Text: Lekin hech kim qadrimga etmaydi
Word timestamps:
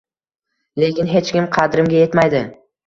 Lekin 0.85 1.11
hech 1.13 1.31
kim 1.37 1.49
qadrimga 1.59 2.05
etmaydi 2.09 2.45